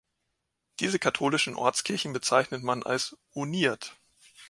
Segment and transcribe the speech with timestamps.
[0.79, 3.99] Diese katholischen Ostkirchen bezeichnet man als "uniert".